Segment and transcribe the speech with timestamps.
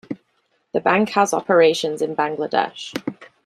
[0.73, 2.91] The bank has operations in Bangladesh.